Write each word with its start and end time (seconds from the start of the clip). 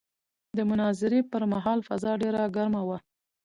د 0.57 0.59
مناظرې 0.69 1.21
پر 1.31 1.43
مهال 1.53 1.79
فضا 1.87 2.11
ډېره 2.21 2.43
ګرمه 2.55 2.81
وه. 2.87 2.97